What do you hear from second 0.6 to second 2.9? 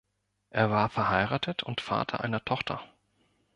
war verheiratet und Vater einer Tochter.